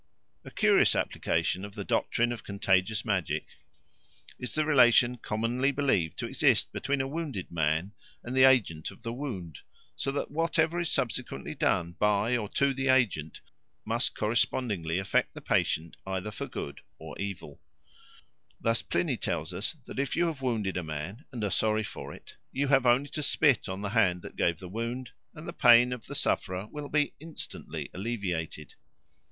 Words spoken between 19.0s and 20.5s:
tells us that if you have